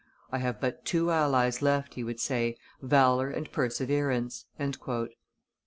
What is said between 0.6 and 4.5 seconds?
two allies left," he would say, "valor and perseverance."